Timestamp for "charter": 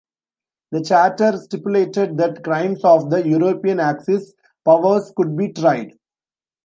0.81-1.37